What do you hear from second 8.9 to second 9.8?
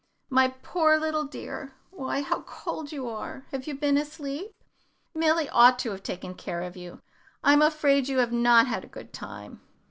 time."